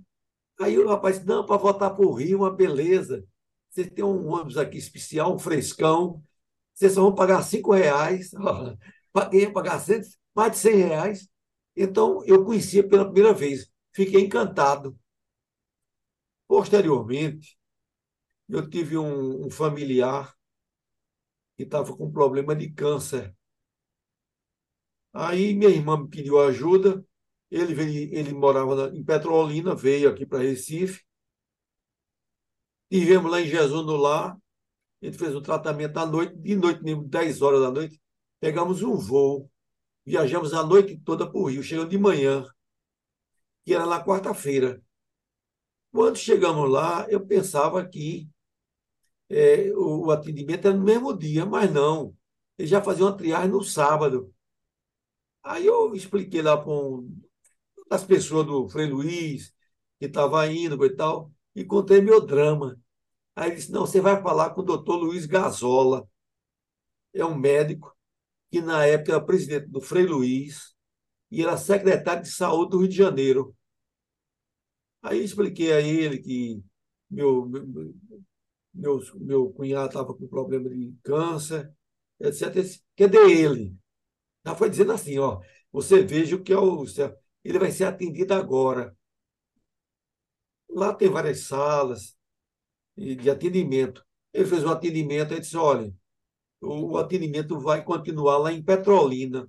aí 0.60 0.78
o 0.78 0.88
rapaz 0.88 1.16
disse, 1.16 1.26
não, 1.26 1.44
para 1.46 1.56
voltar 1.56 1.90
para 1.90 2.04
o 2.04 2.12
Rio, 2.12 2.38
uma 2.38 2.54
beleza. 2.54 3.24
Vocês 3.70 3.88
têm 3.90 4.04
um 4.04 4.28
ônibus 4.28 4.58
aqui 4.58 4.76
especial, 4.78 5.34
um 5.34 5.38
frescão, 5.38 6.22
vocês 6.74 6.92
só 6.92 7.02
vão 7.02 7.14
pagar 7.14 7.42
cinco 7.42 7.72
reais, 7.72 8.30
ia 9.32 9.52
pagar 9.52 9.80
cento, 9.80 10.08
mais 10.34 10.52
de 10.52 10.58
cem 10.58 10.76
reais. 10.76 11.28
Então, 11.76 12.24
eu 12.24 12.44
conhecia 12.44 12.86
pela 12.86 13.04
primeira 13.04 13.32
vez, 13.32 13.70
fiquei 13.92 14.20
encantado. 14.20 14.98
Posteriormente, 16.46 17.58
eu 18.48 18.68
tive 18.68 18.96
um, 18.96 19.46
um 19.46 19.50
familiar 19.50 20.34
que 21.56 21.64
estava 21.64 21.96
com 21.96 22.10
problema 22.10 22.54
de 22.54 22.70
câncer. 22.70 23.36
Aí 25.12 25.54
minha 25.54 25.70
irmã 25.70 25.98
me 25.98 26.08
pediu 26.08 26.40
ajuda, 26.40 27.04
ele, 27.50 27.74
veio, 27.74 28.14
ele 28.14 28.32
morava 28.32 28.90
em 28.94 29.04
Petrolina, 29.04 29.74
veio 29.74 30.10
aqui 30.10 30.26
para 30.26 30.40
Recife. 30.40 31.02
Tivemos 32.90 33.30
lá 33.30 33.40
em 33.40 33.46
Jesus 33.46 33.84
no 33.84 33.96
lar, 33.96 34.36
gente 35.02 35.18
fez 35.18 35.34
o 35.34 35.40
tratamento 35.42 35.96
à 35.98 36.06
noite, 36.06 36.36
de 36.36 36.56
noite, 36.56 36.82
10 36.82 37.42
horas 37.42 37.60
da 37.60 37.70
noite, 37.70 38.00
pegamos 38.40 38.82
um 38.82 38.96
voo 38.96 39.50
Viajamos 40.08 40.54
a 40.54 40.62
noite 40.62 40.98
toda 41.04 41.30
para 41.30 41.38
o 41.38 41.44
Rio, 41.44 41.62
chegando 41.62 41.90
de 41.90 41.98
manhã, 41.98 42.42
que 43.62 43.74
era 43.74 43.84
na 43.84 44.02
quarta-feira. 44.02 44.82
Quando 45.92 46.16
chegamos 46.16 46.70
lá, 46.70 47.06
eu 47.10 47.26
pensava 47.26 47.86
que 47.86 48.26
é, 49.28 49.70
o, 49.74 50.06
o, 50.06 50.10
atendimento 50.10 50.66
era 50.66 50.74
no 50.74 50.82
mesmo 50.82 51.14
dia, 51.14 51.44
mas 51.44 51.70
não. 51.70 52.16
Eles 52.56 52.70
já 52.70 52.82
faziam 52.82 53.08
uma 53.08 53.18
triagem 53.18 53.50
no 53.50 53.62
sábado. 53.62 54.34
Aí 55.42 55.66
eu 55.66 55.94
expliquei 55.94 56.42
lá 56.42 56.56
para 56.56 56.70
um, 56.72 57.20
as 57.90 58.04
pessoas 58.04 58.46
do 58.46 58.68
Frei 58.68 58.86
Luiz, 58.86 59.54
que 59.98 60.06
estava 60.06 60.46
indo 60.46 60.84
e 60.84 60.96
tal, 60.96 61.32
e 61.54 61.64
contei 61.64 62.00
meu 62.00 62.24
drama. 62.24 62.78
Aí 63.36 63.50
ele 63.50 63.56
disse: 63.56 63.72
não, 63.72 63.82
você 63.86 64.00
vai 64.00 64.20
falar 64.22 64.50
com 64.50 64.60
o 64.62 64.64
doutor 64.64 64.96
Luiz 64.96 65.26
Gazola, 65.26 66.08
é 67.14 67.24
um 67.24 67.36
médico 67.36 67.96
que 68.50 68.60
na 68.60 68.86
época 68.86 69.12
era 69.12 69.24
presidente 69.24 69.68
do 69.68 69.80
Frei 69.80 70.06
Luiz 70.06 70.74
e 71.30 71.42
era 71.42 71.56
secretário 71.56 72.22
de 72.22 72.30
saúde 72.30 72.70
do 72.72 72.78
Rio 72.78 72.88
de 72.88 72.96
Janeiro. 72.96 73.56
Aí 75.02 75.22
expliquei 75.22 75.72
a 75.72 75.80
ele 75.80 76.18
que 76.18 76.62
meu, 77.10 77.46
meu, 77.46 77.94
meu, 78.74 79.00
meu 79.16 79.52
cunhado 79.52 79.88
estava 79.88 80.14
com 80.14 80.26
problema 80.28 80.68
de 80.68 80.94
câncer, 81.02 81.72
etc. 82.20 82.54
Cadê 82.96 83.18
ele? 83.18 83.76
Já 84.48 84.54
foi 84.54 84.70
dizendo 84.70 84.92
assim, 84.92 85.18
ó, 85.18 85.42
você 85.70 86.02
veja 86.02 86.34
o 86.34 86.42
que 86.42 86.54
é 86.54 86.56
o. 86.56 86.82
Ele 87.44 87.58
vai 87.58 87.70
ser 87.70 87.84
atendido 87.84 88.32
agora. 88.32 88.96
Lá 90.70 90.94
tem 90.94 91.10
várias 91.10 91.40
salas 91.40 92.16
de 92.96 93.28
atendimento. 93.28 94.02
Ele 94.32 94.46
fez 94.46 94.64
um 94.64 94.70
atendimento 94.70 95.34
e 95.34 95.40
disse: 95.40 95.56
olha, 95.56 95.94
o 96.62 96.96
atendimento 96.96 97.60
vai 97.60 97.84
continuar 97.84 98.38
lá 98.38 98.50
em 98.50 98.62
Petrolina. 98.62 99.46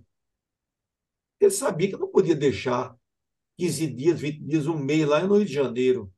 Ele 1.39 1.51
sabia 1.51 1.89
que 1.89 1.95
não 1.97 2.11
podia 2.11 2.35
deixar 2.35 2.93
15 3.57 3.87
dias, 3.87 4.19
20 4.19 4.39
dias, 4.41 4.67
um 4.67 4.77
mês 4.77 5.07
lá 5.07 5.25
no 5.25 5.37
Rio 5.37 5.45
de 5.45 5.53
Janeiro. 5.53 6.13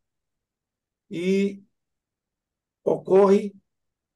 E 1.08 1.62
ocorre 2.84 3.54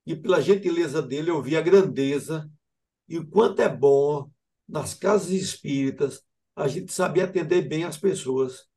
que, 0.05 0.15
pela 0.15 0.41
gentileza 0.41 1.03
dele, 1.03 1.29
eu 1.29 1.39
vi 1.39 1.55
a 1.55 1.61
grandeza 1.61 2.49
e 3.07 3.19
o 3.19 3.27
quanto 3.29 3.61
é 3.61 3.69
bom 3.69 4.33
nas 4.67 4.93
casas 4.93 5.29
espíritas 5.29 6.23
a 6.55 6.67
gente 6.67 6.91
saber 6.91 7.21
atender 7.21 7.63
bem 7.63 7.83
as 7.83 7.97
pessoas. 7.97 8.67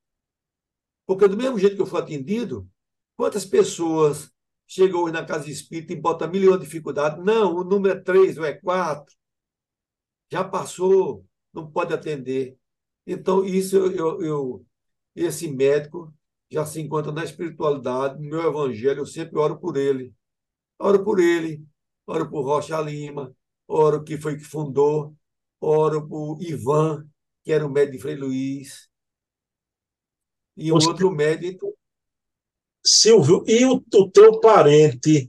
Porque, 1.06 1.28
do 1.28 1.36
mesmo 1.36 1.58
jeito 1.58 1.76
que 1.76 1.82
eu 1.82 1.86
fui 1.86 2.00
atendido, 2.00 2.68
quantas 3.16 3.44
pessoas 3.44 4.30
chega 4.66 4.98
hoje 4.98 5.12
na 5.14 5.24
casa 5.24 5.50
espírita 5.50 5.94
e 5.94 5.96
bota 5.96 6.28
milhões 6.28 6.58
de 6.58 6.66
dificuldades. 6.66 7.24
Não, 7.24 7.56
o 7.56 7.64
número 7.64 7.98
é 7.98 8.00
três 8.00 8.36
ou 8.36 8.44
é 8.44 8.52
quatro. 8.52 9.14
Já 10.30 10.44
passou, 10.44 11.24
não 11.52 11.70
pode 11.70 11.94
atender. 11.94 12.58
Então, 13.06 13.44
isso 13.44 13.76
eu, 13.76 13.92
eu, 13.92 14.22
eu, 14.22 14.66
esse 15.16 15.48
médico 15.48 16.14
já 16.50 16.66
se 16.66 16.80
encontra 16.80 17.10
na 17.10 17.24
espiritualidade, 17.24 18.22
no 18.22 18.28
meu 18.28 18.42
evangelho, 18.46 19.00
eu 19.00 19.06
sempre 19.06 19.38
oro 19.38 19.58
por 19.58 19.76
ele. 19.76 20.14
Oro 20.78 21.02
por 21.02 21.18
ele, 21.18 21.64
oro 22.06 22.28
por 22.30 22.42
Rocha 22.42 22.80
Lima, 22.80 23.34
oro 23.66 24.04
que 24.04 24.18
foi 24.18 24.36
que 24.36 24.44
fundou, 24.44 25.16
oro 25.60 26.06
por 26.06 26.40
Ivan, 26.42 27.06
que 27.44 27.52
era 27.52 27.66
o 27.66 27.70
médico 27.70 27.96
de 27.96 28.02
Frei 28.02 28.16
Luiz, 28.16 28.88
e 30.56 30.72
o 30.72 30.74
outro 30.74 31.10
médico 31.10 31.76
Silvio, 32.84 33.44
e 33.46 33.64
o, 33.66 33.84
o 33.94 34.10
teu 34.10 34.40
parente 34.40 35.28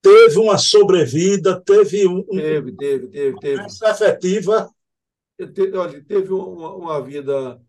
teve 0.00 0.38
uma 0.38 0.56
sobrevida, 0.56 1.60
teve 1.60 2.06
um. 2.06 2.24
Teve, 2.24 2.76
teve, 2.76 3.08
teve. 3.08 3.38
teve. 3.38 3.66
efetiva. 3.82 4.70
Teve, 5.36 5.76
olha, 5.76 6.04
teve 6.04 6.32
uma, 6.32 6.74
uma 6.74 7.02
vida, 7.02 7.60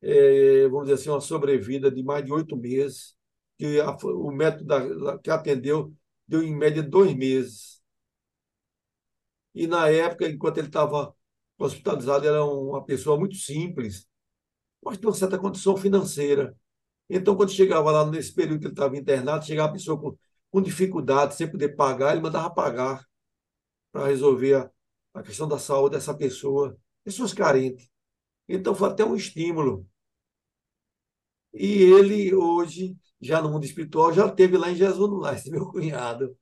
é, 0.00 0.68
vamos 0.68 0.84
dizer 0.84 0.94
assim, 0.94 1.10
uma 1.10 1.20
sobrevida 1.20 1.90
de 1.90 2.02
mais 2.02 2.24
de 2.24 2.32
oito 2.32 2.56
meses, 2.56 3.14
que 3.58 3.80
a, 3.80 3.90
o 4.02 4.30
método 4.30 4.64
da, 4.64 5.18
que 5.18 5.30
atendeu 5.30 5.92
deu 6.26 6.42
em 6.42 6.54
média 6.54 6.82
dois 6.82 7.14
meses. 7.14 7.80
E 9.54 9.66
na 9.66 9.88
época, 9.88 10.28
enquanto 10.28 10.58
ele 10.58 10.68
estava 10.68 11.14
hospitalizado, 11.58 12.26
era 12.26 12.44
uma 12.44 12.84
pessoa 12.84 13.18
muito 13.18 13.36
simples, 13.36 14.06
mas 14.82 14.98
de 14.98 15.06
uma 15.06 15.14
certa 15.14 15.38
condição 15.38 15.76
financeira. 15.76 16.56
Então, 17.10 17.36
quando 17.36 17.50
chegava 17.52 17.90
lá 17.90 18.06
nesse 18.06 18.34
período 18.34 18.60
que 18.60 18.66
ele 18.66 18.72
estava 18.74 18.96
internado, 18.96 19.44
chegava 19.44 19.70
a 19.70 19.72
pessoa 19.72 20.00
com, 20.00 20.16
com 20.50 20.62
dificuldade, 20.62 21.34
sem 21.34 21.50
poder 21.50 21.70
pagar, 21.76 22.12
ele 22.12 22.22
mandava 22.22 22.50
pagar 22.50 23.04
para 23.92 24.06
resolver 24.08 24.54
a, 24.54 24.70
a 25.14 25.22
questão 25.22 25.48
da 25.48 25.58
saúde 25.58 25.96
dessa 25.96 26.14
pessoa, 26.14 26.78
pessoas 27.04 27.32
carentes. 27.32 27.88
Então, 28.48 28.74
foi 28.74 28.90
até 28.90 29.04
um 29.04 29.16
estímulo. 29.16 29.86
E 31.52 31.82
ele, 31.82 32.34
hoje, 32.34 32.96
já 33.20 33.42
no 33.42 33.50
mundo 33.50 33.64
espiritual, 33.64 34.12
já 34.12 34.30
teve 34.30 34.56
lá 34.56 34.70
em 34.70 34.76
Jesus 34.76 35.10
no 35.10 35.16
Lar, 35.16 35.34
esse 35.34 35.50
meu 35.50 35.66
cunhado. 35.66 36.36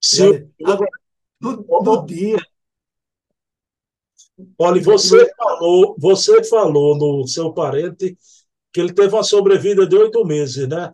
Sim. 0.00 0.50
Agora, 0.64 0.90
no, 1.40 1.56
no 1.82 2.06
dia. 2.06 2.38
Olha, 4.58 4.82
você 4.82 5.32
falou, 5.34 5.96
você 5.98 6.44
falou 6.44 6.96
no 6.96 7.26
seu 7.26 7.52
parente 7.52 8.16
que 8.72 8.80
ele 8.80 8.92
teve 8.92 9.14
uma 9.14 9.22
sobrevida 9.22 9.86
de 9.86 9.96
oito 9.96 10.24
meses, 10.24 10.68
né? 10.68 10.92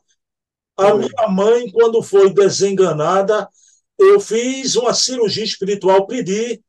A 0.76 0.94
minha 0.94 1.28
mãe, 1.28 1.70
quando 1.70 2.02
foi 2.02 2.32
desenganada, 2.32 3.48
eu 3.98 4.20
fiz 4.20 4.76
uma 4.76 4.94
cirurgia 4.94 5.44
espiritual, 5.44 6.06
pedi, 6.06 6.62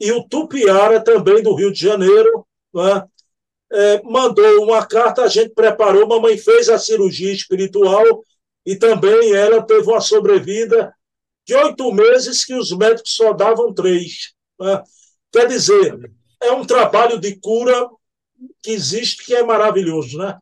e 0.00 0.12
o 0.12 0.22
Tupiara, 0.24 1.02
também 1.02 1.42
do 1.42 1.54
Rio 1.54 1.72
de 1.72 1.80
Janeiro, 1.80 2.46
né? 2.72 3.04
é, 3.72 4.02
mandou 4.02 4.64
uma 4.64 4.86
carta, 4.86 5.22
a 5.22 5.28
gente 5.28 5.54
preparou, 5.54 6.06
mamãe 6.06 6.36
fez 6.36 6.68
a 6.68 6.78
cirurgia 6.78 7.32
espiritual 7.32 8.04
e 8.66 8.76
também 8.76 9.32
ela 9.32 9.62
teve 9.62 9.88
uma 9.88 10.00
sobrevida 10.00 10.94
de 11.46 11.54
oito 11.54 11.90
meses 11.92 12.44
que 12.44 12.54
os 12.54 12.70
médicos 12.76 13.14
só 13.16 13.32
davam 13.32 13.72
três. 13.72 14.34
Né? 14.60 14.82
Quer 15.32 15.48
dizer, 15.48 15.98
é 16.40 16.52
um 16.52 16.64
trabalho 16.64 17.18
de 17.18 17.36
cura 17.40 17.88
que 18.62 18.70
existe 18.70 19.24
que 19.24 19.34
é 19.34 19.42
maravilhoso, 19.42 20.18
né? 20.18 20.38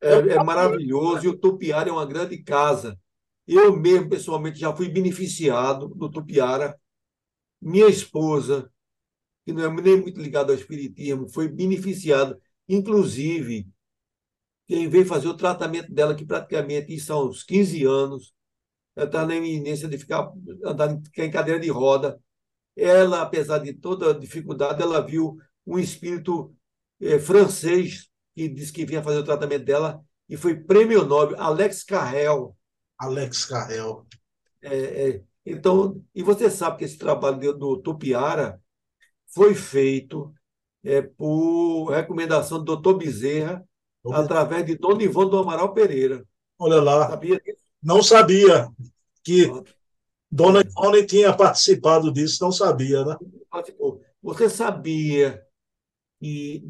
é, 0.00 0.14
é 0.34 0.42
maravilhoso 0.42 1.26
e 1.26 1.28
o 1.28 1.36
Tupiara 1.36 1.88
é 1.88 1.92
uma 1.92 2.06
grande 2.06 2.38
casa. 2.42 2.98
Eu 3.46 3.76
mesmo, 3.76 4.08
pessoalmente, 4.08 4.58
já 4.58 4.74
fui 4.74 4.88
beneficiado 4.88 5.88
do 5.88 6.10
Tupiara. 6.10 6.78
Minha 7.60 7.88
esposa, 7.88 8.70
que 9.44 9.52
não 9.52 9.64
é 9.64 9.82
nem 9.82 10.00
muito 10.00 10.20
ligado 10.20 10.50
ao 10.50 10.56
espiritismo, 10.56 11.28
foi 11.28 11.48
beneficiado. 11.48 12.40
Inclusive, 12.68 13.68
quem 14.66 14.88
veio 14.88 15.04
fazer 15.04 15.28
o 15.28 15.36
tratamento 15.36 15.92
dela, 15.92 16.14
que 16.14 16.24
praticamente 16.24 16.98
são 17.00 17.28
uns 17.28 17.42
15 17.42 17.84
anos, 17.84 18.32
ela 18.96 19.06
está 19.06 19.26
na 19.26 19.34
iminência 19.34 19.88
de 19.88 19.98
ficar 19.98 20.32
andar 20.64 20.98
em 21.18 21.30
cadeira 21.30 21.60
de 21.60 21.68
roda. 21.68 22.18
Ela, 22.76 23.22
apesar 23.22 23.58
de 23.58 23.72
toda 23.72 24.10
a 24.10 24.18
dificuldade, 24.18 24.82
ela 24.82 25.00
viu 25.00 25.36
um 25.66 25.78
espírito 25.78 26.54
é, 27.00 27.18
francês 27.18 28.08
que 28.34 28.48
disse 28.48 28.72
que 28.72 28.84
vinha 28.84 29.02
fazer 29.02 29.18
o 29.18 29.24
tratamento 29.24 29.64
dela 29.64 30.02
e 30.28 30.36
foi 30.36 30.54
prêmio 30.54 31.04
Nobel, 31.04 31.40
Alex 31.40 31.82
Carrel. 31.82 32.56
Alex 32.98 33.44
Carrel. 33.46 34.06
É, 34.62 35.08
é, 35.08 35.22
então, 35.44 36.02
e 36.14 36.22
você 36.22 36.50
sabe 36.50 36.78
que 36.78 36.84
esse 36.84 36.98
trabalho 36.98 37.52
do 37.52 37.78
Tupiara 37.78 38.60
foi 39.34 39.54
feito 39.54 40.32
é, 40.84 41.02
por 41.02 41.90
recomendação 41.90 42.58
do 42.58 42.64
doutor 42.64 42.98
Bezerra, 42.98 43.64
através 44.12 44.64
de 44.64 44.76
Dona 44.76 45.02
Ivone 45.02 45.30
do 45.30 45.38
Amaral 45.38 45.74
Pereira. 45.74 46.24
Olha 46.58 46.80
lá. 46.80 47.08
Sabia 47.08 47.40
disso? 47.40 47.58
Não 47.82 48.02
sabia 48.02 48.68
que 49.22 49.50
Dona 50.30 50.60
Ivone 50.60 51.04
tinha 51.04 51.36
participado 51.36 52.12
disso, 52.12 52.44
não 52.44 52.52
sabia, 52.52 53.04
né? 53.04 53.16
Você 54.22 54.48
sabia 54.48 55.42
que 56.20 56.62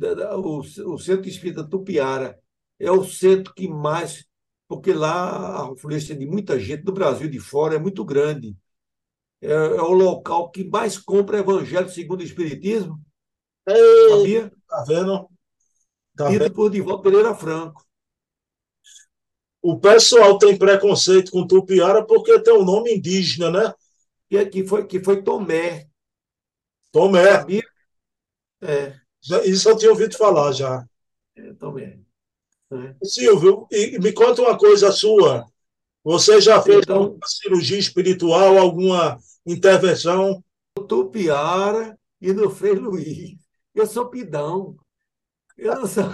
o, 0.87 0.99
Centro 0.99 1.29
Espírita 1.29 1.69
Tupiara 1.69 2.40
é 2.79 2.90
o 2.90 3.05
centro 3.05 3.52
que 3.52 3.69
mais. 3.69 4.25
Porque 4.67 4.93
lá 4.93 5.64
a 5.64 5.73
influência 5.73 6.17
de 6.17 6.25
muita 6.25 6.59
gente 6.59 6.85
do 6.85 6.93
Brasil 6.93 7.29
de 7.29 7.40
fora 7.40 7.75
é 7.75 7.79
muito 7.79 8.05
grande. 8.05 8.57
É, 9.43 9.52
é 9.52 9.83
o 9.83 9.93
local 9.93 10.50
que 10.50 10.64
mais 10.64 10.97
compra 10.97 11.38
evangelho 11.38 11.88
segundo 11.88 12.21
o 12.21 12.25
Espiritismo. 12.25 13.00
Ei, 13.67 14.09
sabia? 14.09 14.52
Tá 14.69 14.85
vendo? 14.87 15.29
Tá 16.17 16.29
Dito 16.29 16.45
vendo? 16.45 16.55
por 16.55 16.71
Divaldo 16.71 17.02
Pereira 17.02 17.35
Franco. 17.35 17.85
O 19.62 19.79
pessoal 19.79 20.38
tem 20.38 20.57
preconceito 20.57 21.31
com 21.31 21.47
Tupiara 21.47 22.05
porque 22.05 22.40
tem 22.40 22.55
um 22.55 22.64
nome 22.64 22.95
indígena, 22.95 23.50
né? 23.50 23.75
Que, 24.29 24.47
que, 24.47 24.67
foi, 24.67 24.87
que 24.87 25.02
foi 25.02 25.23
Tomé. 25.23 25.87
Tomé. 26.90 27.33
Sabia? 27.33 27.62
É. 28.62 29.00
Isso 29.45 29.69
eu 29.69 29.76
tinha 29.76 29.90
ouvido 29.90 30.17
falar 30.17 30.52
já. 30.52 30.85
É, 31.37 31.52
Tomé. 31.55 31.99
É. 32.73 32.95
Silvio, 33.05 33.67
e 33.71 33.99
me 33.99 34.12
conta 34.12 34.43
uma 34.43 34.57
coisa 34.57 34.93
sua. 34.93 35.45
Você 36.02 36.40
já 36.40 36.62
fez 36.62 36.83
então, 36.83 36.97
alguma 36.97 37.26
cirurgia 37.26 37.79
espiritual, 37.79 38.57
alguma 38.57 39.19
intervenção? 39.45 40.43
No 40.79 40.87
Tupiara 40.87 41.99
e 42.21 42.33
no 42.33 42.49
Frei 42.49 42.75
Luiz. 42.75 43.37
Eu 43.75 43.87
sou 43.87 44.09
pidão. 44.09 44.76
Eu 45.59 45.75
não 45.75 45.87
sou. 45.87 46.05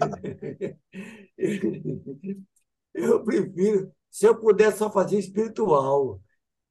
eu 2.94 3.22
prefiro, 3.22 3.92
se 4.10 4.26
eu 4.26 4.36
pudesse 4.36 4.78
só 4.78 4.90
fazer 4.90 5.18
espiritual, 5.18 6.20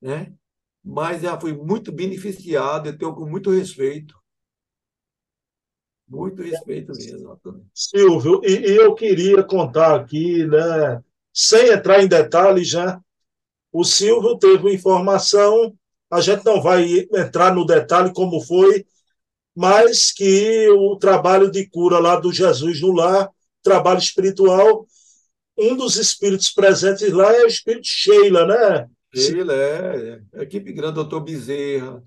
né? 0.01 0.33
Mas 0.83 1.21
já 1.21 1.39
fui 1.39 1.53
muito 1.53 1.91
beneficiado, 1.91 2.87
eu 2.87 2.97
tenho 2.97 3.13
com 3.13 3.25
muito 3.25 3.51
respeito. 3.51 4.15
Muito 6.07 6.41
respeito 6.41 6.91
mesmo. 6.93 7.39
Silvio, 7.73 8.41
e, 8.43 8.75
eu 8.75 8.95
queria 8.95 9.43
contar 9.43 9.95
aqui, 9.95 10.43
né, 10.45 11.03
sem 11.31 11.69
entrar 11.69 12.01
em 12.01 12.07
detalhes 12.07 12.67
já, 12.67 12.99
o 13.71 13.83
Silvio 13.83 14.37
teve 14.37 14.73
informação, 14.73 15.77
a 16.09 16.19
gente 16.21 16.43
não 16.43 16.61
vai 16.61 17.07
entrar 17.13 17.53
no 17.53 17.65
detalhe 17.65 18.11
como 18.11 18.41
foi, 18.41 18.85
mas 19.55 20.11
que 20.11 20.67
o 20.69 20.95
trabalho 20.95 21.51
de 21.51 21.69
cura 21.69 21.99
lá 21.99 22.19
do 22.19 22.33
Jesus 22.33 22.81
no 22.81 22.91
lar, 22.91 23.29
trabalho 23.61 23.99
espiritual, 23.99 24.87
um 25.59 25.75
dos 25.75 25.97
espíritos 25.97 26.51
presentes 26.51 27.11
lá 27.11 27.35
é 27.35 27.43
o 27.43 27.47
espírito 27.47 27.87
Sheila, 27.87 28.45
né? 28.45 28.89
Sheila, 29.13 29.53
é. 29.53 30.21
A 30.35 30.43
equipe 30.43 30.71
grande, 30.71 30.95
doutor 30.95 31.21
Bezerra, 31.21 32.03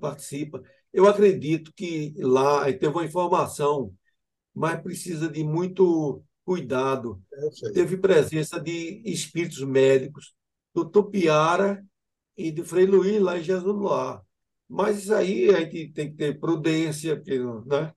participa. 0.00 0.62
Eu 0.92 1.06
acredito 1.06 1.72
que 1.74 2.14
lá 2.18 2.64
teve 2.64 2.88
uma 2.88 3.04
informação, 3.04 3.92
mas 4.54 4.80
precisa 4.80 5.28
de 5.28 5.42
muito 5.42 6.22
cuidado. 6.44 7.20
É 7.62 7.70
teve 7.72 7.96
presença 7.96 8.60
de 8.60 9.02
espíritos 9.04 9.62
médicos, 9.62 10.34
do 10.74 10.88
Tupiara 10.88 11.84
e 12.36 12.50
do 12.50 12.64
Frei 12.64 12.86
Luiz 12.86 13.20
lá 13.20 13.38
em 13.38 13.42
Jesus 13.42 13.76
Lar. 13.76 14.22
Mas 14.68 14.98
isso 14.98 15.14
aí 15.14 15.48
a 15.50 15.60
gente 15.60 15.92
tem 15.92 16.10
que 16.10 16.16
ter 16.16 16.38
prudência, 16.38 17.16
porque 17.16 17.38
né? 17.38 17.92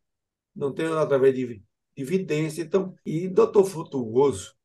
não 0.56 0.74
tem 0.74 0.86
através 0.88 1.36
de 1.36 1.62
evidência. 1.96 2.62
Então, 2.62 2.96
e 3.06 3.28
doutor 3.28 3.66
Frutuoso, 3.66 4.56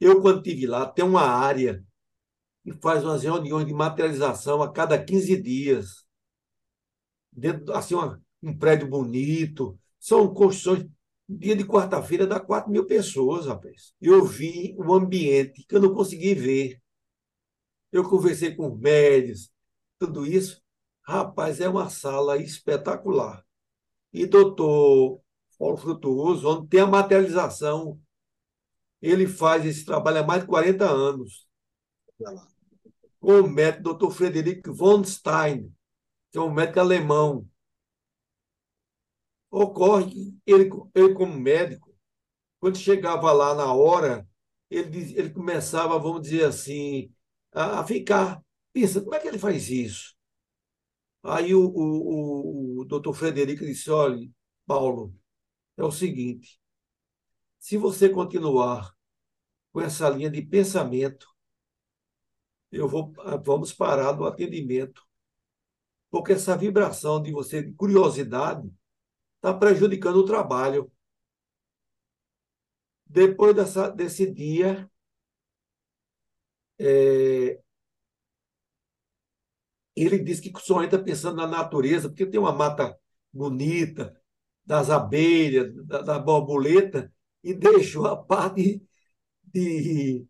eu 0.00 0.20
quando 0.20 0.38
estive 0.38 0.66
lá, 0.66 0.86
tem 0.86 1.04
uma 1.04 1.22
área 1.22 1.84
que 2.62 2.72
faz 2.80 3.04
umas 3.04 3.22
reuniões 3.22 3.66
de 3.66 3.72
materialização 3.72 4.62
a 4.62 4.72
cada 4.72 5.02
15 5.02 5.40
dias. 5.42 6.06
Dentro, 7.32 7.72
assim, 7.74 7.94
uma, 7.94 8.22
um 8.42 8.56
prédio 8.56 8.88
bonito. 8.88 9.78
São 9.98 10.32
construções. 10.32 10.86
Dia 11.28 11.54
de 11.54 11.64
quarta-feira 11.64 12.26
dá 12.26 12.40
4 12.40 12.70
mil 12.70 12.86
pessoas, 12.86 13.46
rapaz. 13.46 13.92
Eu 14.00 14.24
vi 14.24 14.74
um 14.78 14.92
ambiente 14.94 15.64
que 15.66 15.74
eu 15.74 15.80
não 15.80 15.94
consegui 15.94 16.34
ver. 16.34 16.80
Eu 17.92 18.08
conversei 18.08 18.54
com 18.54 18.72
os 18.72 18.78
médios, 18.78 19.50
tudo 19.98 20.26
isso. 20.26 20.62
Rapaz, 21.02 21.60
é 21.60 21.68
uma 21.68 21.90
sala 21.90 22.38
espetacular. 22.38 23.44
E 24.12 24.26
doutor 24.26 25.20
Paulo 25.58 25.76
Frutuoso, 25.76 26.48
onde 26.48 26.68
tem 26.68 26.80
a 26.80 26.86
materialização. 26.86 28.00
Ele 29.00 29.26
faz 29.26 29.64
esse 29.66 29.84
trabalho 29.84 30.18
há 30.18 30.22
mais 30.26 30.42
de 30.42 30.48
40 30.48 30.84
anos. 30.88 31.46
Com 33.20 33.40
o 33.40 33.48
médico 33.48 33.94
Dr. 33.94 34.10
Frederico 34.10 34.72
von 34.72 35.04
Stein, 35.04 35.72
que 36.30 36.38
é 36.38 36.40
um 36.40 36.52
médico 36.52 36.80
alemão. 36.80 37.48
Ocorre 39.50 40.10
que 40.10 40.38
ele, 40.46 40.70
ele 40.94 41.14
como 41.14 41.34
médico, 41.34 41.94
quando 42.60 42.76
chegava 42.78 43.32
lá 43.32 43.54
na 43.54 43.72
hora, 43.72 44.28
ele, 44.70 45.14
ele 45.18 45.30
começava, 45.30 45.98
vamos 45.98 46.22
dizer 46.22 46.44
assim, 46.44 47.12
a, 47.52 47.80
a 47.80 47.84
ficar 47.86 48.42
pensa, 48.72 49.00
como 49.00 49.14
é 49.14 49.20
que 49.20 49.28
ele 49.28 49.38
faz 49.38 49.68
isso? 49.70 50.14
Aí 51.22 51.54
o, 51.54 51.60
o, 51.60 52.78
o, 52.78 52.80
o 52.80 52.84
doutor 52.84 53.12
Frederico 53.14 53.64
disse, 53.64 53.90
olha, 53.90 54.28
Paulo, 54.66 55.14
é 55.78 55.84
o 55.84 55.90
seguinte: 55.90 56.60
se 57.58 57.76
você 57.78 58.08
continuar 58.08 58.94
com 59.72 59.80
essa 59.80 60.08
linha 60.10 60.30
de 60.30 60.42
pensamento, 60.42 61.26
eu 62.70 62.88
vou, 62.88 63.12
vamos 63.44 63.72
parar 63.72 64.14
no 64.16 64.26
atendimento, 64.26 65.02
porque 66.10 66.32
essa 66.32 66.56
vibração 66.56 67.22
de 67.22 67.32
você 67.32 67.62
de 67.62 67.72
curiosidade 67.72 68.70
está 69.36 69.54
prejudicando 69.54 70.16
o 70.16 70.26
trabalho. 70.26 70.92
Depois 73.06 73.56
dessa, 73.56 73.88
desse 73.88 74.30
dia, 74.30 74.90
é, 76.78 77.60
ele 79.96 80.18
diz 80.18 80.40
que 80.40 80.52
só 80.60 80.82
entra 80.82 81.02
pensando 81.02 81.36
na 81.36 81.46
natureza, 81.46 82.08
porque 82.08 82.26
tem 82.26 82.38
uma 82.38 82.52
mata 82.52 82.98
bonita, 83.32 84.17
das 84.68 84.90
abelhas, 84.90 85.74
da, 85.86 86.02
da 86.02 86.18
borboleta, 86.18 87.10
e 87.42 87.54
deixou 87.54 88.06
a 88.06 88.14
parte 88.16 88.82
de, 89.42 90.26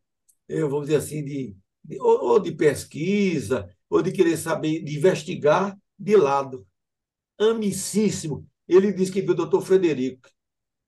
eu 0.49 0.71
vou 0.71 0.83
dizer 0.83 0.97
assim, 0.97 1.25
de, 1.25 1.57
de, 1.85 2.01
ou 2.01 2.39
de 2.39 2.53
pesquisa, 2.53 3.69
ou 3.91 4.01
de 4.01 4.13
querer 4.13 4.37
saber, 4.37 4.85
de 4.85 4.97
investigar, 4.97 5.77
de 5.99 6.17
lado. 6.17 6.65
Amicíssimo. 7.39 8.49
Ele 8.69 8.93
disse 8.93 9.13
que 9.13 9.23
viu 9.23 9.33
o 9.33 9.35
doutor 9.35 9.61
Frederico, 9.63 10.29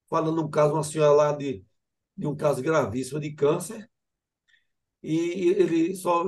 falando 0.09 0.43
um 0.45 0.51
caso, 0.51 0.75
uma 0.75 0.85
senhora 0.85 1.13
lá 1.13 1.33
de, 1.33 1.65
de 2.17 2.27
um 2.29 2.37
caso 2.37 2.63
gravíssimo 2.63 3.19
de 3.19 3.33
câncer, 3.33 3.91
e 5.03 5.51
ele 5.51 5.97
só 5.97 6.25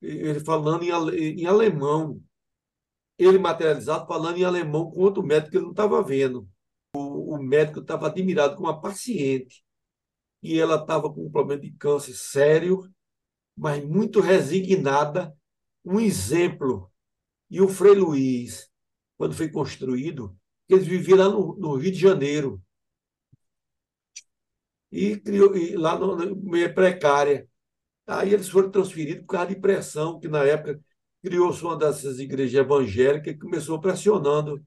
ele 0.00 0.40
falando 0.40 0.84
em, 0.84 1.40
em 1.40 1.46
alemão, 1.46 2.22
ele 3.18 3.38
materializado 3.38 4.06
falando 4.06 4.38
em 4.38 4.44
alemão 4.44 4.90
com 4.90 5.00
outro 5.00 5.22
médico 5.22 5.50
que 5.50 5.56
ele 5.56 5.64
não 5.64 5.70
estava 5.72 6.02
vendo. 6.02 6.48
O, 6.94 7.34
o 7.34 7.42
médico 7.42 7.80
estava 7.80 8.06
admirado 8.06 8.56
com 8.56 8.64
uma 8.64 8.80
paciente 8.80 9.64
e 10.42 10.58
ela 10.58 10.76
estava 10.76 11.12
com 11.12 11.26
um 11.26 11.30
problema 11.30 11.62
de 11.62 11.72
câncer 11.72 12.14
sério, 12.14 12.92
mas 13.56 13.84
muito 13.84 14.20
resignada, 14.20 15.36
um 15.84 16.00
exemplo. 16.00 16.90
E 17.50 17.60
o 17.60 17.68
Frei 17.68 17.94
Luiz, 17.94 18.68
quando 19.16 19.34
foi 19.34 19.48
construído, 19.50 20.36
eles 20.68 20.86
viviam 20.86 21.18
lá 21.18 21.28
no, 21.28 21.56
no 21.56 21.76
Rio 21.76 21.92
de 21.92 21.98
Janeiro. 21.98 22.62
E, 24.90 25.16
criou, 25.18 25.56
e 25.56 25.76
lá 25.76 25.98
no, 25.98 26.36
meio 26.36 26.72
precária. 26.74 27.48
Aí 28.06 28.32
eles 28.34 28.48
foram 28.48 28.70
transferidos 28.70 29.22
por 29.22 29.32
causa 29.32 29.48
de 29.48 29.60
pressão, 29.60 30.20
que 30.20 30.28
na 30.28 30.44
época 30.44 30.80
criou-se 31.24 31.64
uma 31.64 31.74
dessas 31.74 32.18
igrejas 32.18 32.54
evangélicas 32.54 33.32
que 33.32 33.40
começou 33.40 33.80
pressionando 33.80 34.62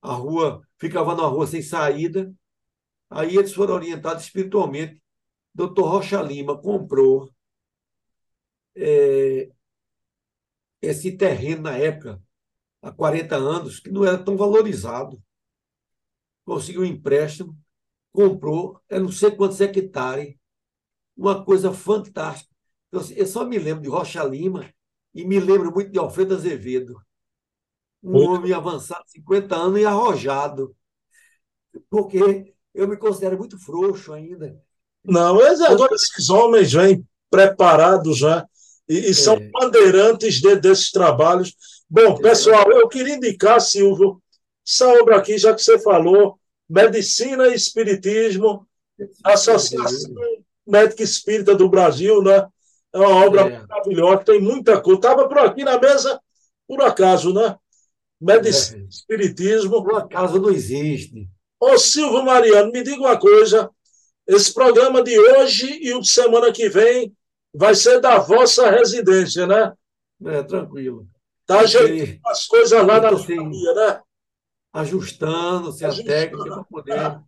a 0.00 0.12
rua 0.12 0.62
ficava 0.78 1.12
numa 1.12 1.26
rua 1.26 1.44
sem 1.44 1.60
saída. 1.60 2.32
Aí 3.10 3.36
eles 3.36 3.52
foram 3.52 3.74
orientados 3.74 4.22
espiritualmente. 4.22 5.02
Doutor 5.52 5.88
Rocha 5.88 6.22
Lima 6.22 6.56
comprou 6.56 7.32
é, 8.76 9.50
esse 10.80 11.16
terreno 11.16 11.62
na 11.62 11.76
época, 11.76 12.22
há 12.80 12.92
40 12.92 13.34
anos, 13.34 13.80
que 13.80 13.90
não 13.90 14.04
era 14.04 14.22
tão 14.22 14.36
valorizado. 14.36 15.20
Conseguiu 16.44 16.82
um 16.82 16.84
empréstimo, 16.84 17.58
comprou, 18.12 18.80
é 18.88 19.00
não 19.00 19.10
sei 19.10 19.32
quantos 19.32 19.60
hectares, 19.60 20.36
uma 21.16 21.44
coisa 21.44 21.72
fantástica. 21.72 22.53
Eu 23.16 23.26
só 23.26 23.44
me 23.44 23.58
lembro 23.58 23.82
de 23.82 23.88
Rocha 23.88 24.22
Lima 24.24 24.68
e 25.14 25.24
me 25.24 25.40
lembro 25.40 25.72
muito 25.72 25.90
de 25.90 25.98
Alfredo 25.98 26.34
Azevedo. 26.34 26.94
Um 28.02 28.12
muito. 28.12 28.30
homem 28.30 28.52
avançado, 28.52 29.04
50 29.06 29.56
anos 29.56 29.80
e 29.80 29.84
arrojado. 29.84 30.74
Porque 31.90 32.54
eu 32.74 32.86
me 32.86 32.96
considero 32.96 33.38
muito 33.38 33.58
frouxo 33.58 34.12
ainda. 34.12 34.60
Não, 35.04 35.36
mas 35.36 35.60
agora 35.60 35.94
esses 35.94 36.28
homens 36.30 36.72
vêm 36.72 37.06
preparados 37.30 38.18
já 38.18 38.46
e, 38.88 39.10
e 39.10 39.14
são 39.14 39.34
é. 39.34 39.48
bandeirantes 39.50 40.40
de, 40.40 40.56
desses 40.56 40.90
trabalhos. 40.90 41.54
Bom, 41.88 42.16
pessoal, 42.18 42.70
eu 42.70 42.88
queria 42.88 43.16
indicar, 43.16 43.60
Silvio, 43.60 44.22
essa 44.66 44.88
obra 45.00 45.16
aqui, 45.16 45.36
já 45.36 45.54
que 45.54 45.62
você 45.62 45.78
falou, 45.78 46.38
Medicina 46.68 47.48
e 47.48 47.54
Espiritismo, 47.54 48.66
Associação 49.22 50.14
Médica 50.66 51.02
Espírita 51.02 51.54
do 51.54 51.68
Brasil, 51.68 52.22
né? 52.22 52.46
É 52.94 52.98
uma 52.98 53.26
obra 53.26 53.40
é. 53.40 53.66
maravilhosa, 53.66 54.24
tem 54.24 54.40
muita 54.40 54.80
coisa. 54.80 54.98
Estava 54.98 55.28
por 55.28 55.38
aqui 55.38 55.64
na 55.64 55.80
mesa, 55.80 56.20
por 56.68 56.80
acaso, 56.80 57.34
né? 57.34 57.56
Medicina, 58.20 58.84
é. 58.84 58.86
Espiritismo. 58.86 59.82
Por 59.82 59.96
acaso 59.96 60.40
não 60.40 60.48
existe. 60.48 61.28
Ô, 61.58 61.76
Silvio 61.76 62.24
Mariano, 62.24 62.70
me 62.70 62.84
diga 62.84 63.00
uma 63.00 63.18
coisa. 63.18 63.68
Esse 64.26 64.54
programa 64.54 65.02
de 65.02 65.18
hoje 65.18 65.78
e 65.82 65.92
o 65.92 66.00
de 66.00 66.08
semana 66.08 66.52
que 66.52 66.68
vem 66.68 67.12
vai 67.52 67.74
ser 67.74 68.00
da 68.00 68.18
vossa 68.18 68.70
residência, 68.70 69.44
né? 69.44 69.72
É, 70.24 70.42
tranquilo. 70.44 71.06
Tá 71.44 71.60
ajeitando 71.60 72.20
as 72.26 72.46
coisas 72.46 72.86
lá 72.86 73.00
na 73.00 73.18
família, 73.18 73.74
né? 73.74 74.00
Ajustando-se 74.72 75.84
a 75.84 75.90
técnica 75.90 76.44
para 76.44 76.64
poder. 76.64 77.20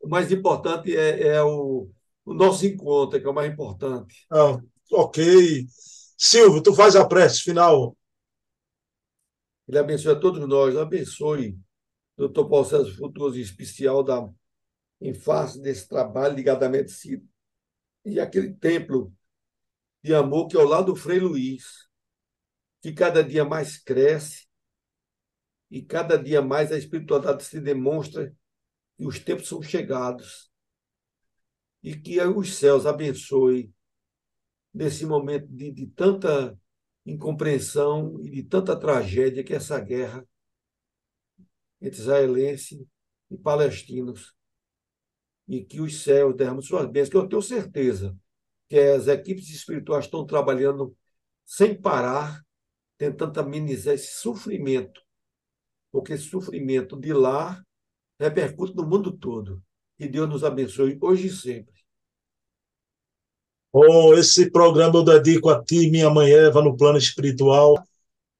O 0.00 0.08
mais 0.08 0.32
importante 0.32 0.96
é, 0.96 1.28
é 1.28 1.42
o, 1.42 1.88
o, 2.24 2.34
nosso 2.34 2.66
encontro, 2.66 3.20
que 3.20 3.26
é 3.26 3.30
o 3.30 3.34
mais 3.34 3.50
importante. 3.50 4.26
Ah, 4.30 4.58
ok. 4.92 5.66
Silvio, 6.16 6.62
tu 6.62 6.74
faz 6.74 6.94
a 6.96 7.06
prece 7.06 7.42
final. 7.42 7.96
Ele 9.66 9.78
abençoe 9.78 10.12
a 10.12 10.18
todos 10.18 10.46
nós, 10.46 10.76
abençoe 10.76 11.58
o 12.16 12.28
Dr. 12.28 12.48
Paulo 12.48 12.64
César 12.64 12.94
Frutuoso, 12.94 13.38
em 13.38 13.42
especial 13.42 14.02
da, 14.02 14.28
em 15.00 15.14
face 15.14 15.60
desse 15.60 15.88
trabalho 15.88 16.34
ligado 16.34 16.62
à 16.62 16.68
medicina. 16.68 17.22
E 18.04 18.20
aquele 18.20 18.52
templo 18.54 19.12
de 20.02 20.14
amor 20.14 20.48
que 20.48 20.56
é 20.56 20.60
ao 20.60 20.66
lado 20.66 20.92
do 20.92 20.96
Frei 20.96 21.20
Luiz, 21.20 21.88
que 22.80 22.92
cada 22.92 23.22
dia 23.22 23.44
mais 23.44 23.78
cresce 23.78 24.46
e 25.70 25.80
cada 25.80 26.18
dia 26.18 26.42
mais 26.42 26.70
a 26.72 26.76
espiritualidade 26.76 27.44
se 27.44 27.60
demonstra 27.60 28.34
que 28.96 29.06
os 29.06 29.18
tempos 29.18 29.48
são 29.48 29.62
chegados 29.62 30.52
e 31.82 31.96
que 31.96 32.20
os 32.20 32.54
céus 32.54 32.84
abençoe 32.84 33.72
nesse 34.72 35.04
momento 35.06 35.46
de, 35.48 35.70
de 35.70 35.86
tanta 35.88 36.58
incompreensão 37.04 38.20
e 38.22 38.30
de 38.30 38.42
tanta 38.44 38.76
tragédia 38.78 39.44
que 39.44 39.54
essa 39.54 39.78
guerra 39.80 40.26
entre 41.80 41.98
israelenses 41.98 42.86
e 43.30 43.36
palestinos 43.36 44.34
e 45.48 45.64
que 45.64 45.80
os 45.80 46.02
céus 46.02 46.34
derramem 46.36 46.62
suas 46.62 46.86
bênçãos, 46.86 47.10
que 47.10 47.16
eu 47.16 47.28
tenho 47.28 47.42
certeza 47.42 48.16
que 48.68 48.78
as 48.78 49.06
equipes 49.08 49.50
espirituais 49.50 50.06
estão 50.06 50.24
trabalhando 50.24 50.96
sem 51.44 51.78
parar, 51.78 52.42
tentando 52.96 53.38
amenizar 53.38 53.94
esse 53.94 54.14
sofrimento, 54.14 55.02
porque 55.90 56.14
esse 56.14 56.24
sofrimento 56.30 56.98
de 56.98 57.12
lá 57.12 57.62
repercute 58.18 58.74
no 58.74 58.86
mundo 58.86 59.12
todo. 59.12 59.62
Que 59.98 60.08
Deus 60.08 60.28
nos 60.28 60.44
abençoe 60.44 60.96
hoje 61.02 61.26
e 61.26 61.30
sempre. 61.30 61.81
Oh, 63.72 64.14
esse 64.14 64.50
programa 64.50 64.98
eu 64.98 65.02
dedico 65.02 65.48
a 65.48 65.62
ti, 65.64 65.90
minha 65.90 66.10
mãe 66.10 66.30
Eva, 66.30 66.60
no 66.60 66.76
plano 66.76 66.98
espiritual. 66.98 67.82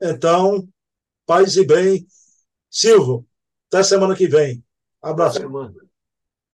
Então, 0.01 0.69
paz 1.25 1.57
e 1.57 1.67
bem. 1.67 2.07
Silvio, 2.71 3.27
até 3.69 3.83
semana 3.83 4.15
que 4.15 4.27
vem. 4.27 4.63
Abraço. 5.01 5.41